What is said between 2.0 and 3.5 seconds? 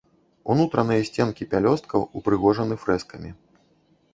ўпрыгожаны фрэскамі.